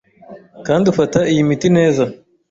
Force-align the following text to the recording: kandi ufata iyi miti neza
kandi 0.65 0.85
ufata 0.91 1.19
iyi 1.31 1.41
miti 1.49 1.67
neza 1.77 2.03